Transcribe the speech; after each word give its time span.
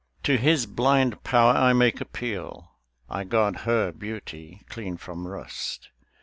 To 0.23 0.35
his 0.35 0.65
blind 0.65 1.23
power 1.23 1.53
I 1.53 1.73
make 1.73 2.01
appeal; 2.01 2.71
I 3.07 3.23
guard 3.23 3.57
her 3.69 3.91
beauty 3.91 4.63
clean 4.67 4.97
from 4.97 5.27
rust. 5.27 5.89